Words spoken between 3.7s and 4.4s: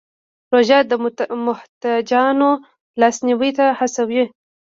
هڅوي.